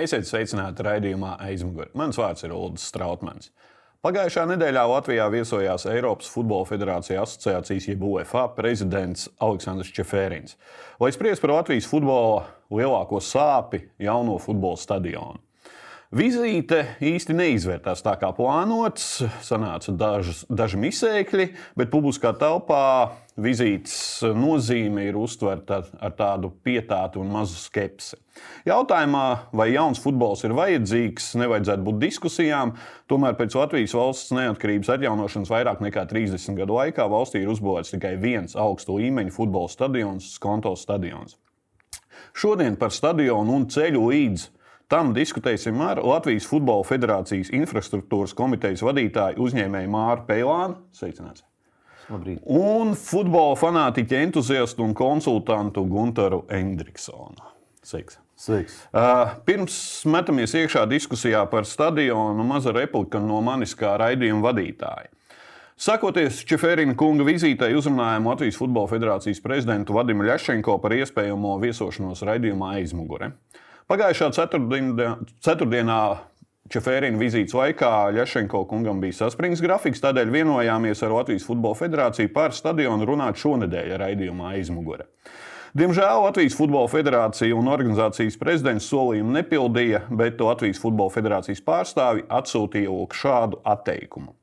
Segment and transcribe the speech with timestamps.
[0.00, 1.90] Esiet sveicināti raidījumā aizmugurē.
[1.98, 3.50] Mans vārds ir Ulrichs Strautmans.
[4.00, 10.56] Pagājušā nedēļā Latvijā viesojās Eiropas Futbola Federācijas asociācijas, jeb UEFA prezidents Aleksandrs Čefērins,
[11.02, 15.36] lai spriestu par Latvijas futbola lielāko sāpi jauno futbola stadionu.
[16.10, 19.20] Vizīte īsti neizvērtās tā kā plānots.
[19.46, 21.46] Sanāca dažas, daži misēkļi,
[21.78, 23.94] bet publiskā telpā vizītes
[24.34, 28.18] nozīme ir uztverta ar tādu pietātu un mazu skepsi.
[28.66, 29.22] Jautājumā,
[29.54, 32.74] vai jauns futbols ir vajadzīgs, nevajadzētu būt diskusijām.
[33.06, 38.16] Tomēr pēc Latvijas valsts neatkarības atjaunošanas vairāk nekā 30 gadu laikā valstī ir uzbūvēts tikai
[38.18, 41.38] viens augstu līmeņa futbola stadions, Skonto stadions.
[42.34, 44.54] Šodien par stadionu un ceļu līdz
[44.90, 50.80] Tam diskutēsim ar Latvijas Futbola Federācijas infrastruktūras komitejas vadītāju uzņēmēju Māru Peilānu.
[50.98, 51.44] Sveicināts!
[52.10, 52.40] Labrīt.
[52.50, 57.38] Un futbola fanātiķu entuziastu un konsultantu Gunteru Endriksonu.
[57.86, 58.18] Sveiks!
[58.40, 58.80] Sveiks.
[58.90, 59.78] Uh, pirms
[60.10, 65.12] metamies iekšā diskusijā par stadionu, maza replika no manis kā raidījuma vadītāja.
[65.80, 72.74] Sakoties Čeferina kunga vizītei, uzrunājām Latvijas Futbola Federācijas prezidentu Vadimu Ļašenko par iespējamo viesošanos raidījumā
[72.80, 73.36] aizmugure.
[73.90, 76.02] Pagājušā ceturtdienā, ceturtdienā
[76.70, 82.54] Čefērina vizītes laikā Ļašenko kungam bija saspringts grafiks, tādēļ vienojāmies ar Latvijas Futbola Federāciju par
[82.54, 85.08] stadionu runāt šonadēļ raidījumā aizmugure.
[85.74, 92.94] Diemžēl Latvijas Futbola Federācija un organizācijas prezidents solījumu nepildīja, bet Latvijas Futbola Federācijas pārstāvi atsūtīja
[93.10, 94.36] šādu atteikumu.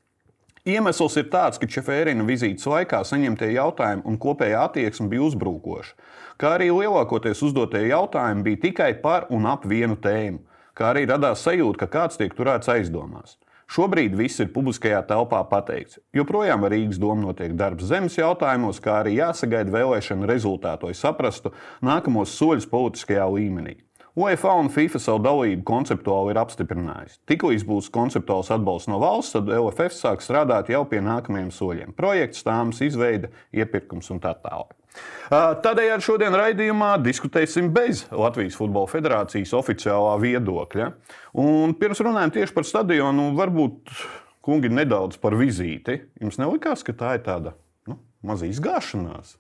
[0.68, 5.96] Iemesls ir tāds, ka Čefērina vizītes laikā saņemtie jautājumi un kopējā attieksme bija uzbrukoša
[6.38, 10.40] kā arī lielākoties uzdotie jautājumi bija tikai par un ap vienu tēmu,
[10.78, 13.38] kā arī radās sajūta, ka kāds tiek turēts aizdomās.
[13.68, 15.98] Šobrīd viss ir publiskajā telpā pateikts.
[16.16, 21.52] Joprojām Rīgas domu notiek darbs zemes jautājumos, kā arī jāsagaida vēlēšana rezultātu, lai saprastu
[21.84, 23.76] nākamos soļus politiskajā līmenī.
[24.18, 27.20] UEFA un FIFA savu dalību konceptuāli ir apstiprinājusi.
[27.30, 32.42] Tiklīdz būs konceptuāls atbalsts no valsts, tad LFF sāk strādāt jau pie nākamajiem soļiem- projekts,
[32.42, 34.74] stāmas izveide, iepirkums un tā tālāk.
[35.30, 40.94] Tādējādi šodien raidījumā diskutēsim bez Latvijas Futbola Federācijas oficiālā viedokļa.
[41.36, 43.94] Un pirms runājam tieši par stadionu, varbūt
[44.42, 46.02] kungi nedaudz par vizīti.
[46.20, 47.54] Jums nelikās, ka tā ir tāda
[47.86, 49.38] nu, maza izgāšanās?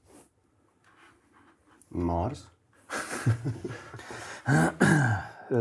[1.95, 2.45] Mārs.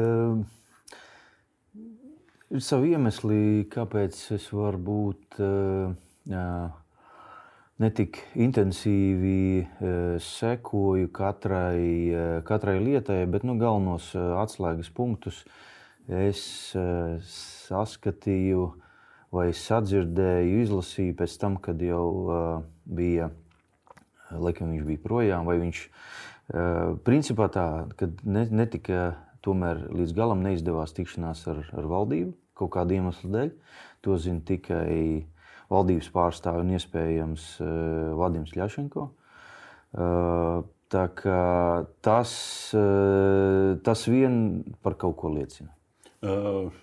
[2.55, 5.39] ir savi iemesli, kāpēc es varu būt.
[5.43, 5.95] Uh,
[7.83, 9.67] netik intensīvi e,
[10.23, 15.43] sekoju katrai, e, katrai lietai, bet nu, galvenos atslēgas punktus
[16.07, 16.41] es
[17.67, 18.69] saskatīju
[19.35, 23.29] vai sadzirdēju, izlasīju pēc tam, kad jau bija,
[24.31, 25.83] laikam viņš bija projām, vai viņš
[27.07, 27.69] principā tā,
[27.99, 33.51] kad netika tomēr līdz galam neizdevās tikšanās ar, ar valdību kaut kādu iemeslu dēļ.
[34.07, 35.27] To zina tikai
[35.73, 37.69] valdības pārstāvi un iespējams uh,
[38.19, 39.07] Vadims Ļašenko.
[39.97, 41.43] Uh, tā kā
[42.05, 42.33] tas,
[42.77, 45.73] uh, tas vien par kaut ko liecina.
[46.23, 46.83] Uh.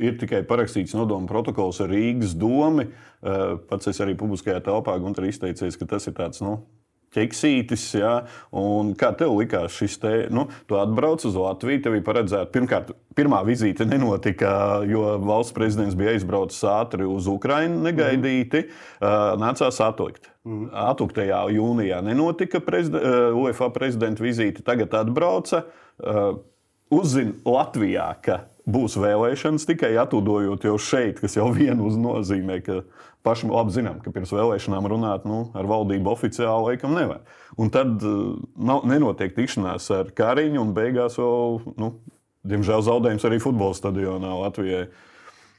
[0.00, 2.86] Ir tikai parakstīts nodomu protokols ar Rīgas domu.
[3.20, 4.94] Pats es arī publiskajā telpā
[5.28, 6.54] izteicies, ka tas ir tāds nu,
[7.14, 7.84] ķeksītis.
[7.98, 8.14] Ja?
[8.56, 12.92] Un kā tev likās šis te, nu, tu atbrauc uz Latviju, tev bija paredzēta, pirmkārt,
[13.18, 14.52] pirmā vizīte nenotika,
[14.88, 19.40] jo valsts prezidents bija aizbraucis ātri uz Ukrajinu, negaidīti, mm.
[19.42, 20.30] nācās atlikt.
[20.48, 20.70] Mm.
[20.90, 23.02] Atliktajā jūnijā nenotika prezide,
[23.36, 25.66] UEFA prezidenta vizīte, tagad atbrauca.
[26.90, 28.40] Uzzina Latvijā, ka
[28.70, 32.80] būs vēlēšanas tikai atūdojot jau šeit, kas jau vienu uznozīmē, ka
[33.26, 37.22] paši labi zinām, ka pirms vēlēšanām runāt nu, ar valdību oficiāli laikam nevar.
[37.60, 41.92] Un tad uh, nav, nenotiek tikšanās ar Kariņu un beigās vēl, nu,
[42.48, 44.88] diemžēl, zaudējums arī futbola stadionā Latvijai.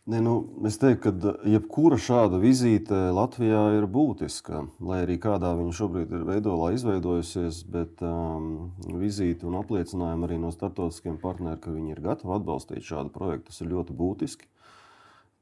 [0.10, 0.32] Ne, nu,
[0.66, 4.64] es teiktu, ka jebkura šāda vizīte Latvijā ir būtiska.
[4.82, 10.50] Lai arī kādā viņa šobrīd ir veidolā izveidojusies, bet um, vizīte un apliecinājumi arī no
[10.56, 14.50] starptautiskiem partneriem, ka viņi ir gatavi atbalstīt šādu projektu, tas ir ļoti būtiski.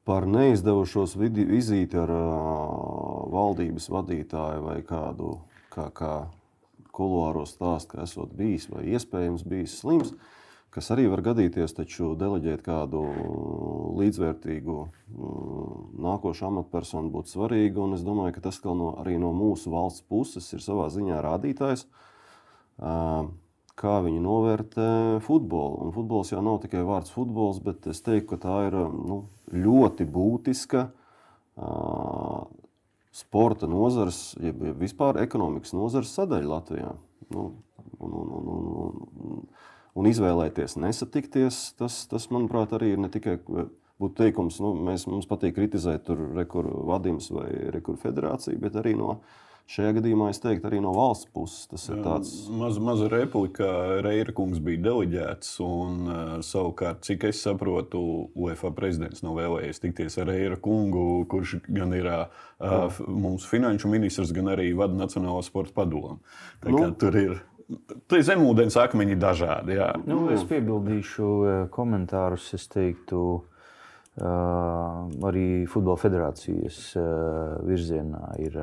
[0.09, 2.25] Par neizdevušos vizīti ar uh,
[3.29, 5.35] valdības vadītāju vai kādu,
[5.69, 6.13] kā, kā
[6.89, 10.15] kuluāros stāstu, ka esot bijis vai iespējams bijis slims.
[10.15, 10.35] Uh,
[10.73, 13.01] kas arī var gadīties, taču deleģēt kādu
[13.99, 14.77] līdzvērtīgu
[16.05, 17.87] nākošu amatpersonu būtu svarīgi.
[17.97, 21.87] Es domāju, ka tas no, arī no mūsu valsts puses ir savā ziņā rādītājs,
[23.79, 24.89] kā viņi novērtē
[25.25, 25.85] futbolu.
[25.85, 29.21] Un futbols jau nav tikai vārds futbols, bet es teiktu, ka tā ir nu,
[29.55, 30.85] ļoti būtiska
[33.19, 36.93] sporta nozars, jeb ja vispār ekonomikas nozars sadaļa Latvijā.
[37.33, 37.49] Nu,
[37.99, 39.43] un, un, un, un,
[39.99, 43.37] un izvēlēties nesatikties, tas, tas manuprāt, arī ir ne tikai
[43.99, 49.19] būtu teikums, nu, mēs, mums patīk kritizēt rekursu vadības vai rekursu federāciju, bet arī no
[49.69, 51.67] šajā gadījumā es teiktu, arī no valsts puses.
[51.69, 53.67] Tas ir tāds maza, maza replika.
[54.05, 58.01] Reira kungs bija deleģēts, un uh, savukārt, cik es saprotu,
[58.39, 64.33] UEFA prezidents nav vēlējies tikties ar Reira kungu, kurš gan ir uh, mūsu finanšu ministrs,
[64.35, 66.17] gan arī vada Nacionālo sporta padomu.
[66.65, 67.37] Nu, tur ir.
[68.09, 69.75] Tur zemūdens akmeņi dažādi.
[69.77, 69.91] Jā.
[70.09, 72.47] Nu, es piebildīšu komentārus.
[72.57, 73.43] Es teiktu,
[74.17, 76.79] arī Futbola federācijas
[77.69, 78.57] virzienā ir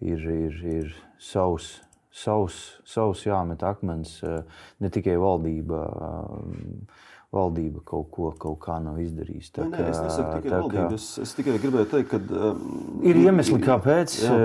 [0.00, 1.78] ir, ir, ir savs,
[2.14, 4.18] savs, savs jāmet akmens.
[4.22, 4.40] Eh,
[4.82, 7.04] ne tikai valdība, eh,
[7.34, 9.52] valdība kaut ko kaut nav izdarījusi.
[9.56, 10.94] Tā, nē, nē, es nesaku tikai valdību.
[10.96, 12.22] Es, es tikai gribēju teikt, ka.
[12.52, 14.16] Um, ir iemesli, kāpēc.
[14.24, 14.38] Jā.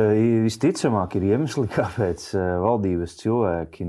[0.44, 2.28] Visticamāk, ir iemesli, kāpēc
[2.66, 3.88] valdības cilvēki,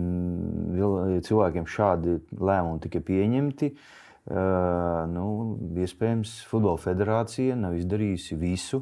[1.26, 3.74] cilvēkiem šādi lēmumi tika pieņemti.
[4.24, 5.24] Uh, nu,
[5.84, 8.80] iespējams, Futbola federācija nav izdarījusi visu,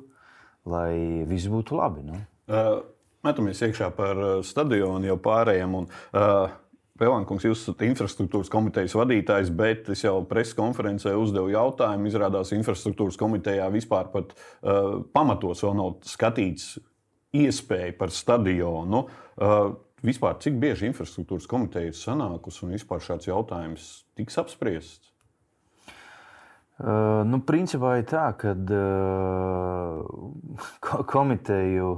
[0.70, 2.04] lai viss būtu labi.
[2.06, 2.20] Nu.
[2.52, 2.82] Uh,
[3.24, 5.78] metamies iekšā par uh, stadionu jau pārējiem.
[5.78, 6.58] Un, uh,
[7.02, 12.10] Pēlānkungs, jūs esat infrastruktūras komitejas vadītājs, bet es jau preses konferencē uzdevu jautājumu.
[12.10, 16.76] Izrādās, infrastruktūras komitejā vispār pat uh, pamatos vēl nav skatīts
[17.32, 19.06] iespēja par stadionu.
[19.40, 19.72] Uh,
[20.04, 23.88] vispār, cik bieži infrastruktūras komiteja ir sanākusi un vispār šāds jautājums
[24.18, 25.08] tiks apspriests?
[26.82, 30.04] Uh, nu, principā ir tā, ka uh,
[31.08, 31.92] komiteju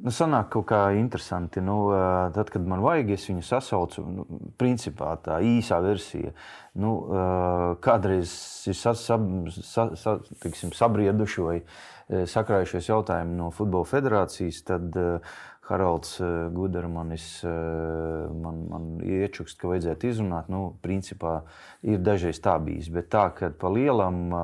[0.00, 1.60] Nu, sanāk kaut kā interesanti.
[1.60, 1.90] Nu,
[2.32, 4.04] tad, kad man vajag, es viņu sasaucu.
[4.08, 4.26] Nu,
[4.60, 6.32] principā tā īsā versija.
[6.80, 6.94] Nu,
[7.84, 8.32] kādreiz
[8.70, 11.58] ir sas, sab, sa, sa, tiksim, sabrieduši vai
[12.30, 14.96] sakrājušies jautājumi no Futbola federācijas, tad
[15.70, 16.16] Haralds
[16.54, 20.50] Gudermanis man, man iečukst, ka vajadzētu izrunāt.
[20.50, 21.40] Nu, principā
[21.86, 24.34] ir dažreiz tā bijis, bet tā, ka pa lielam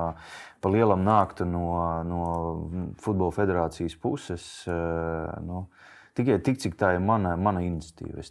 [0.66, 1.66] pa lielam nāktu no,
[2.02, 2.20] no
[2.98, 4.44] Futbola federācijas puses.
[4.66, 5.66] Eh, nu,
[6.18, 8.24] tikai tik, cik tā ir mana, mana iniciatīva.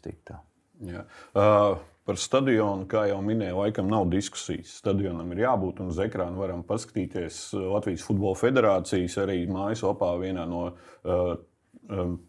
[0.85, 1.05] Jā.
[1.31, 4.73] Uh, par stadionu, kā jau minēju, laikam nav diskusijas.
[4.81, 10.65] Stadionam ir jābūt, un uz ekrāna varam paskatīties Latvijas Futbola Federācijas arī mājaslapā vienā no
[10.67, 11.37] uh,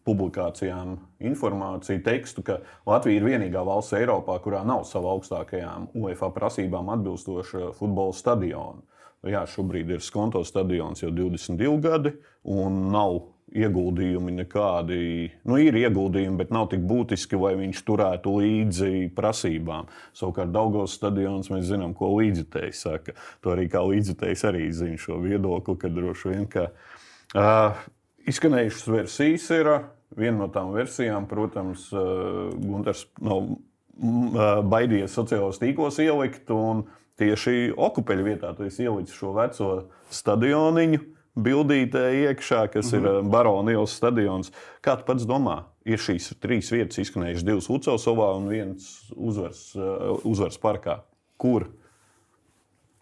[0.06, 0.96] publikācijām
[1.30, 2.58] informāciju, tekstu, ka
[2.88, 8.84] Latvija ir vienīgā valsts Eiropā, kurā nav savu augstākajām UEFA prasībām atbilstoša futbola stadiona.
[9.26, 12.12] Jā, šobrīd ir Skonto stadions jau 22 gadi,
[12.52, 13.24] un nav
[13.56, 15.00] ieguldījumi nekādi.
[15.46, 19.88] Nu, ir ieguldījumi, bet nav tik būtiski, lai viņš turētu līdzi prasībām.
[20.16, 23.16] Savukārt, Daugos stadions mēs zinām, ko līdzitējs saka.
[23.42, 27.86] To arī kā līdzitējs arī zina šo viedokli, ka droši vien, ka uh,
[28.26, 29.72] izskanējušas versijas ir.
[30.16, 36.52] Viena no tām versijām, protams, uh, Gunārs nav uh, baidījies sociālajos tīklos ielikt.
[36.54, 36.86] Un,
[37.20, 38.52] tieši okupeļu vietā.
[38.56, 39.70] Tu esi ielicis šo veco
[40.12, 41.00] stadioniņu,
[41.36, 43.06] bildītē iekšā, kas mm -hmm.
[43.06, 43.30] ir mhm.
[43.30, 44.52] Barona ielas stadions.
[44.82, 45.62] Kā tu pats domā?
[45.84, 51.00] Ir šīs trīs vietas izskanējušas, divas Ucelsovā un viens uzvars, uh, uzvars parkā.
[51.36, 51.68] Kur?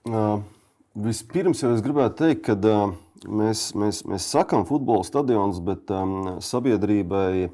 [0.04, 0.42] Uh,
[0.94, 6.36] vispirms jau es gribētu teikt, ka uh, mēs, mēs, mēs sakām futbola stadions, bet um,
[6.44, 7.50] sabiedrībai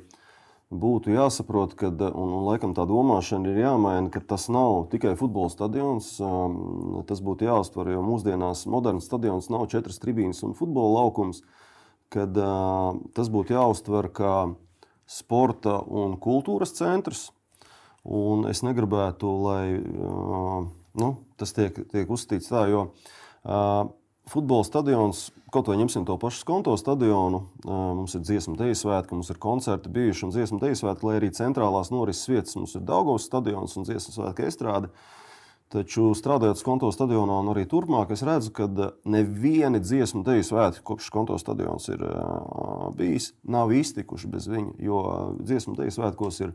[0.70, 5.50] būtu jāsaprot, ka, un, un laikam tā domāšana ir jāmaina, ka tas nav tikai futbola
[5.50, 6.12] stadions.
[6.22, 11.42] Um, tas būtu jāuztver, jo mūsdienās moderns stadions nav četras tribīnes un futbola laukums.
[12.10, 14.34] Kad, uh, tas būtu jāuztver kā
[15.10, 17.28] sporta un kultūras centrs.
[18.06, 20.62] Un es negribētu, lai uh,
[20.98, 23.90] nu, tas tiek, tiek uzskatīts tā, jo uh,
[24.28, 29.32] futbola stadions Kaut vai ņemsim to pašu skonto stadionu, mums ir dziesmu teijas svētki, mums
[29.32, 33.26] ir koncerti bijuši un dziesmu teijas svētki, lai arī centrālās norises vietas mums ir Daugavas
[33.26, 34.92] stadions un dziesmu svētki estrāde.
[35.70, 38.68] Taču strādājot skonto stadionā un arī turpmāk, es redzu, ka
[39.10, 42.06] nevieni dziesmu teijas svētki, kopš skonto stadions ir
[42.98, 45.02] bijis, nav iztikuši bez viņa, jo
[45.42, 46.54] dziesmu teijas svētkos ir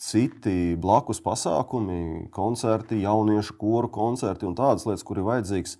[0.00, 5.78] citi blakus pasākumi, koncerti, jauniešu koru koncerti un tādas lietas, kur ir vajadzīgs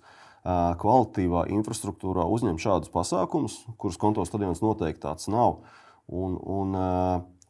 [0.81, 5.61] kvalitīvā infrastruktūrā uzņem šādus pasākumus, kurus konto stadions noteikti tāds nav.
[6.07, 6.75] Un, un,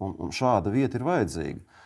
[0.01, 1.83] un, un šāda vieta ir vajadzīga.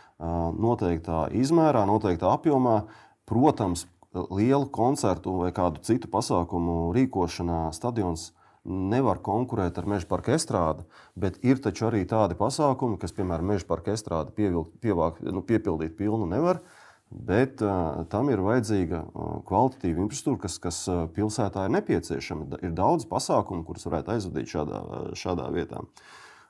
[0.62, 2.84] Noteiktā izmērā, noteiktā apjomā.
[3.28, 8.32] Protams, lielu koncertu vai kādu citu pasākumu rīkošanā stadions
[8.66, 10.86] nevar konkurēt ar meža parka estrādi,
[11.18, 15.98] bet ir taču arī tādi pasākumi, kas, piemēram, meža parka estrādi pievilkt, pievāk, nu, piepildīt
[15.98, 16.62] pilnu nevar.
[16.62, 16.78] Uh,
[17.12, 22.62] Bet uh, tam ir vajadzīga uh, kvalitatīva infrastruktūra, kas, kas uh, pilsētā ir nepieciešama.
[22.64, 24.80] Ir daudz pasākumu, kurus varētu aizvadīt šādā,
[25.20, 25.84] šādā vietā.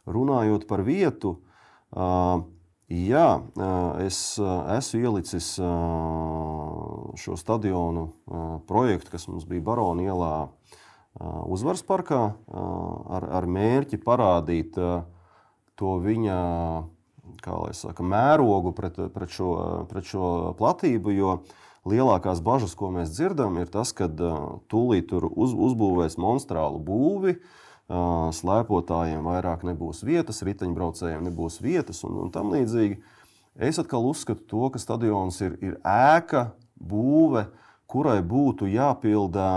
[0.06, 1.40] Runājot par vietu,
[1.92, 2.44] uh,
[2.92, 3.40] Jā,
[4.04, 5.46] es esmu ielicis
[7.24, 8.02] šo stadionu
[8.68, 10.32] projektu, kas mums bija Barona ielā
[11.22, 14.78] uzvaras parkā, ar, ar mērķi parādīt
[15.80, 16.38] to viņa
[17.78, 19.52] saka, mērogu pret, pret, šo,
[19.90, 21.14] pret šo platību.
[21.16, 21.40] Jo
[21.88, 27.38] lielākās bažas, ko mēs dzirdam, ir tas, ka tūlīt tur uz, uzbūvēs monstrālu būvi.
[27.92, 33.02] Slēpotājiem vairāk nebūs vietas, riteņbraucējiem nebūs vietas un, un tam līdzīgi.
[33.60, 37.50] Es atkal uzskatu to, ka stadions ir, ir ēka, būve,
[37.92, 39.50] kurai būtu jāpilda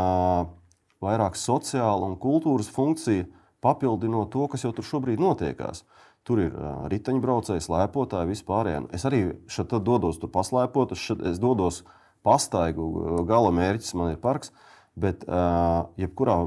[1.04, 3.28] vairāk sociāla un kultūras funkcija,
[3.64, 5.84] papildinot to, kas jau tur šobrīd notiekās.
[6.25, 8.84] Tur ir uh, riteņbraucēji, slēpotāji, vispārējie.
[8.87, 9.20] Nu, es arī
[9.52, 11.82] šeit dodos tur paslēpot, es, šat, es dodos
[12.25, 12.87] pastaigu,
[13.28, 14.54] gala mērķis man ir parks.
[14.96, 16.46] Bet, uh, jebkurā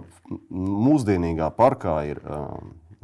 [0.49, 2.55] mūsdienīgā parkā ir uh,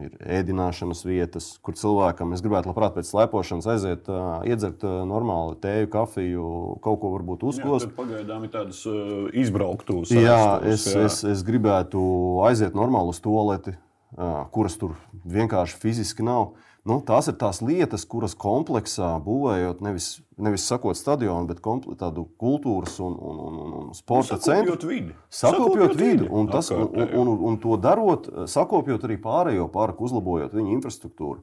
[0.01, 5.55] ir ēdināšanas vietas, kur cilvēkam es gribētu labprāt pēc slēpošanas aiziet, uh, iedzert uh, normālu
[5.62, 6.47] tēju, kafiju,
[6.83, 7.93] kaut ko varbūt uzkost.
[7.97, 10.13] Pagaidām ir tādas uh, izbrauktuves.
[10.15, 11.05] Jā, es, jā.
[11.05, 12.01] Es, es gribētu
[12.47, 13.75] aiziet normālu uz toleti,
[14.17, 16.55] uh, kuras tur vienkārši fiziski nav.
[16.83, 21.61] Nu, tās ir tās lietas, kuras kompleksā būvējot, nevis, nevis sakot stadionu, bet
[22.01, 24.75] tādu kultūras un, un, un, un sporta nu, centru.
[24.89, 25.15] Vidi.
[25.31, 26.27] Sakopjot vidi.
[26.27, 31.39] Un, tas, un, un, un, un to darot, sakopjot arī pārējo parku, uzlabojot viņa infrastruktūru.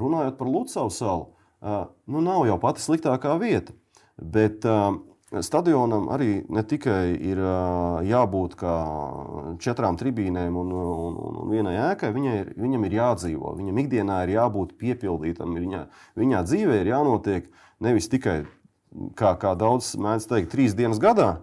[0.00, 1.28] Runājot par Lucavas salu,
[1.60, 3.76] nu, nav jau pati sliktākā vieta.
[4.16, 4.94] Bet uh,
[5.30, 7.38] Stadionam arī ne tikai ir
[8.02, 8.72] jābūt kā
[9.62, 13.52] četrām tribīnēm un, un, un, un vienai ēkai, viņai ir, viņam ir jādzīvo.
[13.60, 15.54] Viņam ikdienā ir jābūt piepildītam.
[15.54, 15.84] Viņa,
[16.18, 17.46] viņā dzīvē ir jānotiek
[17.78, 18.40] nevis tikai,
[19.14, 21.36] kā, kā daudz mēdz teikt, trīs dienas gadā,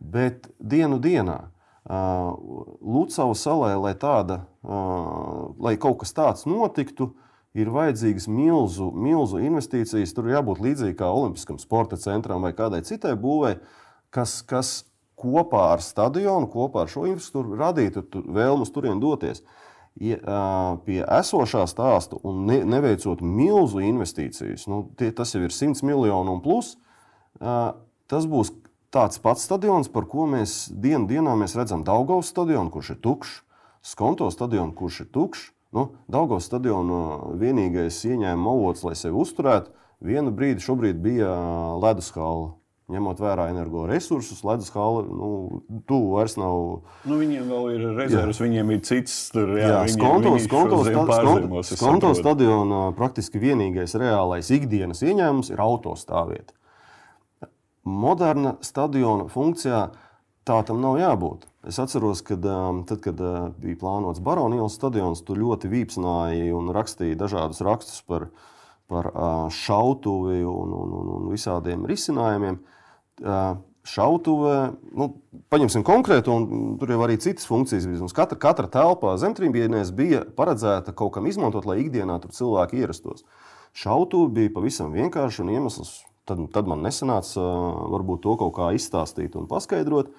[0.00, 1.42] bet dienu dienā.
[1.86, 7.12] Lucavas salē, lai, tāda, lai kaut kas tāds notiktu,
[7.56, 10.12] ir vajadzīgas milzu, milzu investīcijas.
[10.16, 13.56] Tur jābūt līdzīgi kā Olimpiskam sporta centram vai kādai citai būvei,
[14.14, 14.74] kas, kas
[15.16, 18.04] kopā ar stadionu, kopā ar šo infrastruktūru radītu
[18.36, 19.42] vēlmu uz turieni doties.
[19.96, 20.18] Ja,
[20.84, 26.34] pie esošā stāsta un ne, neveicot milzu investīcijas, nu, tie, tas jau ir 100 miljoni
[26.34, 26.74] un plus,
[27.40, 28.52] tas būs
[28.92, 33.40] tāds pats stadions, par ko mēs dienu dienā mēs redzam Daugavas stadionu, kurš ir tukšs,
[33.86, 39.72] Skonto stadionu, kurš ir tukšs, Nu, Daugos stadiona vienīgais ieņēmuma avots, lai sevi uzturētu,
[40.06, 41.32] vienu brīdi šobrīd bija
[41.82, 42.54] ledus hala.
[42.86, 45.28] Ņemot vērā energoresursus, ledus hala nu,
[45.90, 46.84] tuvu vairs nav.
[47.02, 48.44] Nu, viņiem vēl ir rezerves, jā.
[48.46, 49.16] viņiem ir cits.
[49.34, 50.36] Tur, jā, jā skonto,
[52.14, 56.54] stadiona praktiski vienīgais reālais ikdienas ieņēmums ir autostāvvieta.
[57.90, 59.82] Moderna stadiona funkcijā
[60.46, 61.46] tā tam nav jābūt.
[61.66, 66.70] Es atceros, ka um, tad, kad uh, bija plānots Baronijas stadions, tu ļoti vīpsnāji un
[66.74, 68.28] rakstīji dažādus rakstus par,
[68.90, 72.60] par uh, šautuvi un, un, un, un visādiem risinājumiem.
[73.24, 74.54] Uh, šautuve,
[74.98, 75.08] nu,
[75.52, 78.08] paņemsim konkrētu, un tur jau arī citas funkcijas bija.
[78.14, 83.26] Katra, katra telpā zemtrīnbienēs bija paredzēta kaut kam izmantot, lai ikdienā tur cilvēki ierastos.
[83.76, 85.98] Šautuve bija pavisam vienkārši un iemesls.
[86.26, 87.42] Tad, tad man nesanāca
[87.92, 90.10] varbūt to kaut kā izstāstīt un paskaidrot.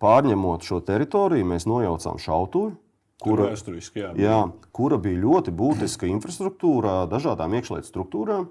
[0.00, 2.72] Pārņemot šo teritoriju, mēs nojaucām šautuvi,
[3.20, 3.50] kura,
[3.92, 4.38] jā, jā,
[4.72, 8.48] kura bija ļoti būtiska infrastruktūrā, dažādām iekšlietu struktūrām.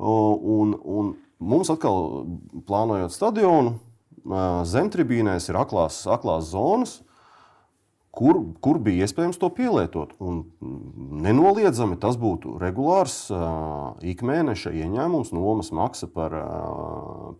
[0.00, 1.14] Un, un
[1.44, 2.24] mums atkal,
[2.64, 3.76] plānojot stadionu,
[4.72, 7.00] zemtribīnēs ir aklās, aklās zonas,
[8.12, 10.14] kur, kur bija iespējams to pielietot.
[10.20, 10.44] Un
[11.24, 13.26] nenoliedzami tas būtu regulārs
[14.12, 16.36] ikmēneša ieņēmums, nomas maksa par,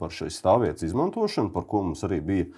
[0.00, 2.50] par šīs stāvvietas izmantošanu, par ko mums arī bija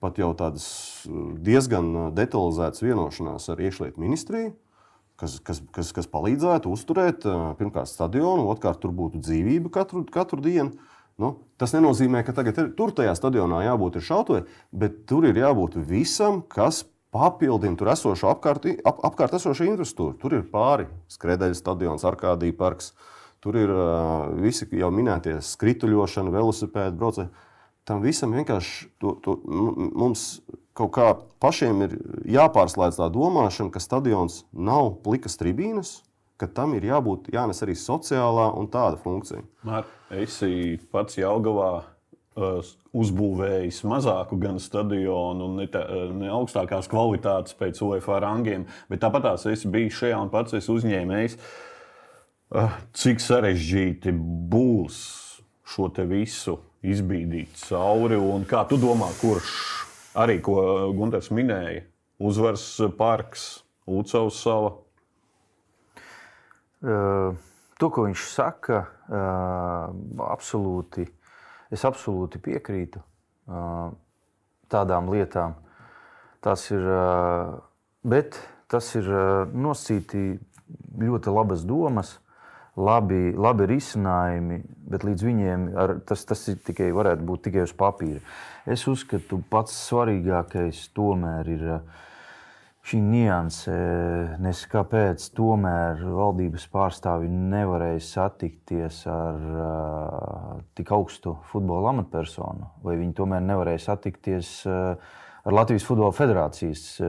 [0.00, 0.66] pat jau tādas
[1.08, 4.52] uh, diezgan uh, detalizētas vienošanās ar iekšlietu ministriju,
[5.20, 10.42] kas, kas, kas, kas palīdzētu uzturēt uh, pirmkārt stadionu, otrkārt tur būtu dzīvība katru, katru
[10.44, 10.76] dienu.
[11.16, 15.78] Nu, tas nenozīmē, ka tagad ir, tur tajā stadionā jābūt šautavai, bet tur ir jābūt
[15.88, 16.82] visam, kas
[17.14, 20.16] papildina tur esošo apkārt, ap, apkārt esošo infrastruktūru.
[20.20, 22.92] Tur ir pāri skrejdeļa stadions, Arkādija parks,
[23.44, 27.30] tur ir uh, visi jau minētie skrituļošana, velosipēdi, braucēji
[27.86, 30.26] tam visam vienkārši to, to, mums
[30.76, 31.96] kaut kā pašiem ir
[32.36, 36.00] jāpārslēdz tā domāšana, ka stadions nav plikas tribīnas,
[36.36, 39.44] ka tam ir jābūt jānes arī sociālā un tāda funkcija.
[39.64, 41.92] Mār, esi pats Jaungavā uh,
[42.36, 49.46] uzbūvējis mazāku gan stadionu, ne, tā, ne augstākās kvalitātes pēc UEFA rangiem, bet tāpat tās
[49.48, 51.38] esi bijis šajā un pats esi uzņēmējis.
[52.46, 54.12] Uh, cik sarežģīti
[54.52, 54.98] būs
[55.66, 58.16] šo visu izbīdīt cauri.
[58.16, 59.50] Un kā tu domā, kurš
[60.14, 61.82] arī, ko Gunārs minēja,
[62.22, 62.64] uzvars
[62.98, 64.76] parks, Lucavas sala?
[66.86, 67.34] Uh,
[67.80, 68.84] to, ko viņš saka,
[70.26, 71.06] absolūti,
[71.72, 73.02] es absolūti piekrītu
[74.72, 75.56] tādām lietām.
[76.42, 76.84] Tas ir,
[78.06, 78.38] bet
[78.70, 79.08] tas ir
[79.54, 80.36] nosīti
[81.00, 82.16] ļoti labas domas,
[82.76, 88.20] labi, labi risinājumi, bet līdz viņiem ar, tas, tas tikai varētu būt tikai uz papīra.
[88.68, 91.64] Es uzskatu, pats svarīgākais tomēr ir
[92.86, 93.74] šī nianse,
[94.42, 103.16] nes kāpēc tomēr valdības pārstāvi nevarēja satikties ar uh, tik augstu futbola amatpersonu, vai viņi
[103.18, 104.94] tomēr nevarēja satikties uh,
[105.46, 107.08] ar Latvijas Futbola Federācijas uh,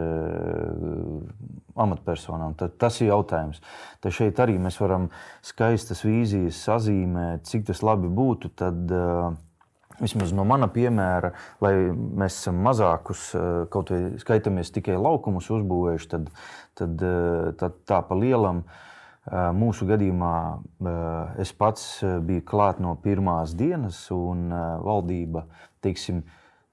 [1.85, 2.57] amatpersonām.
[2.57, 3.61] Tad, tas ir jautājums.
[4.01, 5.11] Tad šeit arī mēs varam
[5.45, 8.53] skaistas vīzijas sazīmēt, cik tas labi būtu.
[8.57, 9.29] Tad, uh,
[9.97, 11.31] Vismaz no mana piemēra,
[11.63, 16.29] lai mēs esam mazākus, eh, kaut vai skaitāmies tikai laukumus uzbūvējuši, tad,
[16.77, 20.35] tad, eh, tad tā pa lielam eh, mūsu gadījumā
[21.41, 24.51] es pats biju klāt no pirmās dienas, un
[24.85, 25.47] valdība,
[25.81, 26.23] teiksim,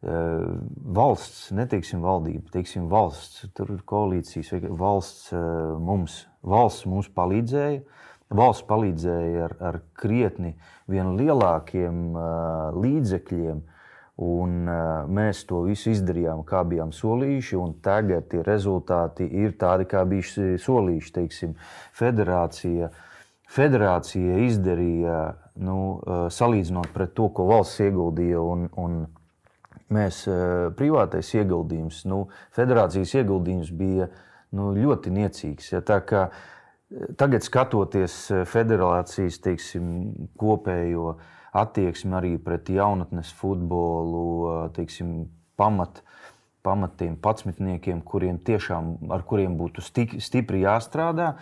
[0.04, 5.32] valsts, neteiksim valdība, teiksim valsts, tur ir koalīcijas, valsts
[5.80, 7.80] mums, valsts mums palīdzēja
[8.34, 10.54] valsts palīdzēja ar, ar krietni
[10.88, 13.62] lielākiem uh, līdzekļiem.
[14.14, 14.68] Un,
[15.10, 21.10] mēs to visu izdarījām, kā bijām solījuši, tagad tie rezultāti ir tādi, kā bija solījuši.
[21.16, 21.56] Teiksim,
[21.98, 22.92] federācija,
[23.50, 25.16] federācija izdarīja,
[25.66, 25.78] nu,
[26.30, 29.00] salīdzinot pret to, ko valsts ieguldīja, un, un
[29.90, 30.22] mēs
[30.78, 34.12] privātais ieguldījums, nu, federācijas ieguldījums bija
[34.54, 35.72] nu, ļoti niecīgs.
[35.74, 36.28] Ja, tā kā
[36.92, 39.86] Tagad skatoties eh, federācijas teiksim,
[40.38, 41.16] kopējo
[41.56, 45.14] attieksmi arī pret jaunatnes futbolu, eh, teiksim,
[45.58, 46.02] pamat,
[46.64, 49.84] pamatiem patsmitniekiem, kuriem tiešām, ar kuriem būtu
[50.20, 51.34] stipri jāstrādā,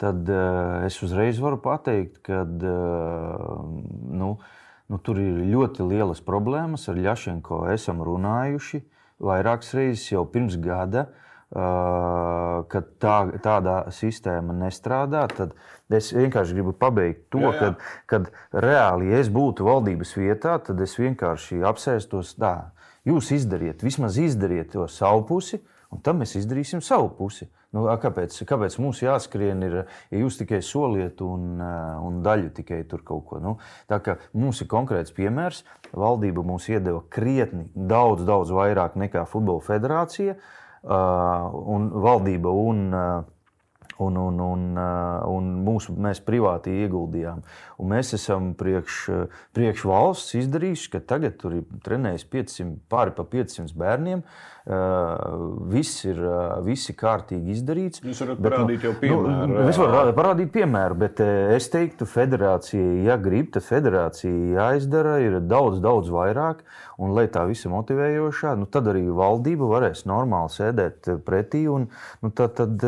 [0.00, 4.30] tad uh, es uzreiz varu pateikt, ka nu,
[4.88, 6.88] nu, tur ir ļoti lielas problēmas.
[6.90, 8.80] Ar Ļašenko esam runājuši
[9.22, 11.10] vairākas reizes jau pirms gada.
[11.52, 15.52] Ka tā, tādā sistēma nestrādā, tad
[15.92, 17.58] es vienkārši gribu pabeigt to, jā, jā.
[17.58, 22.70] Kad, kad reāli, ja es būtu valdības vietā, tad es vienkārši apsēstos tā.
[23.04, 25.58] Jūs izdariet, vismaz izdariet to savu pusi,
[25.92, 27.50] un tad mēs izdarīsim savu pusi.
[27.72, 29.76] Nu, kāpēc, kāpēc mums jāskrien, ir,
[30.12, 33.42] ja jūs tikai soliet un, un daļu tikai tur kaut ko?
[33.44, 33.54] Nu,
[33.92, 39.64] tā kā mums ir konkrēts piemērs, valdība mums iedeva krietni daudz, daudz vairāk nekā Futbola
[39.64, 40.36] federācija.
[40.36, 42.94] Uh, un valdība un,
[43.98, 44.64] un, un, un,
[45.30, 47.42] un mūsu, mēs privāti ieguldījām.
[47.82, 49.02] Un mēs esam priekš,
[49.56, 54.22] priekš valsts izdarījuši, ka tagad tur ir trenējis 500, pāri pa 500 bērniem.
[55.72, 56.20] Viss ir,
[56.62, 58.02] viss ir kārtīgi izdarīts.
[58.06, 59.48] Jūs varat bet, parādīt jau nu, piemēru.
[59.50, 65.40] Nu, es varu parādīt piemēru, bet es teiktu, federācijai, ja grib, tad federācijai jāizdara ir
[65.42, 66.62] daudz, daudz vairāk.
[67.02, 71.64] Un, lai tā visa motivējošā, nu, tad arī valdība varēs normāli sēdēt pretī.
[71.66, 71.88] Un,
[72.22, 72.86] nu, tad, tad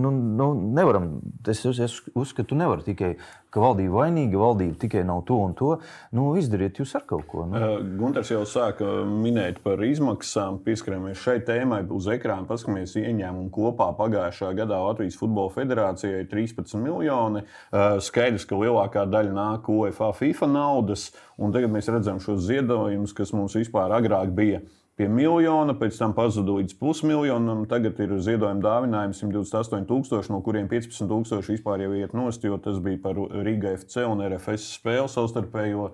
[0.00, 0.48] nu, nu,
[0.78, 3.18] nevaram, es, es uzskatu, nevar tikai
[3.50, 5.70] ka valdība vainīga, valdība tikai nav to un to.
[6.16, 7.46] Nu, izdariet jūs ar kaut ko.
[7.50, 7.58] Nu.
[7.58, 10.60] Uh, Gunārs jau sāka minēt par izmaksām.
[10.64, 12.48] Pieskaramies šai tēmai uz ekrāna.
[12.48, 17.44] Paskatāmies ieņēmumu kopā pagājušā gadā Latvijas Futbola Federācijai 13 miljoni.
[17.70, 21.10] Uh, skaidrs, ka lielākā daļa nāk UEFA FIFA naudas.
[21.40, 24.60] Un tagad mēs redzam šos ziedojumus, kas mums vispār agrāk bija
[25.00, 27.62] pie miljona, pēc tam pazuda līdz pusmiljonam.
[27.70, 33.00] Tagad ir ziedojuma dāvinājums 128,000, no kuriem 15,000 vispār jau iet nost, jo tas bija
[33.06, 35.86] par Riga FC un RFS spēli savstarpējo,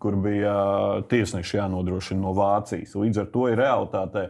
[0.00, 0.54] kur bija
[1.12, 2.96] tiesneši jānodrošina no Vācijas.
[2.96, 4.24] Līdz ar to ir realitāte.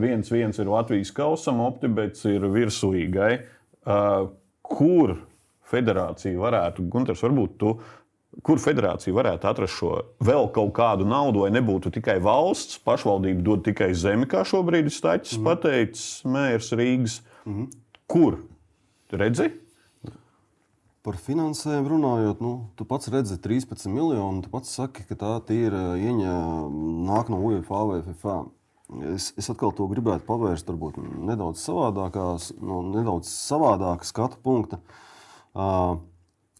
[0.00, 3.32] Viens, viens ir Latvijas kausam, optibets ir virsūīgai.
[4.64, 5.18] Kur
[5.68, 7.76] federācija varētu, Gunārs, varbūt tu
[8.44, 9.92] kur federācija varētu atrast šo
[10.24, 14.94] vēl kaut kādu naudu, lai nebūtu tikai valsts, pašvaldība dod tikai zemi, kā šobrīd ir
[14.94, 15.46] Staķis mm.
[15.46, 17.20] pateicis, mērs Rīgas.
[17.48, 17.70] Mm.
[18.10, 18.40] Kur?
[19.16, 19.48] Redzi?
[21.06, 24.42] Par finansēm runājot, nu, tu pats redzi 13 miljonu.
[24.42, 28.40] Tu pats saki, ka tā ir ieņēmuma nāk no UEFA vai FIFA.
[29.12, 34.78] Es, es atkal to gribētu pavērst varbūt nedaudz savādākās, no nedaudz savādāka skatu punkta.
[35.54, 36.02] Uh,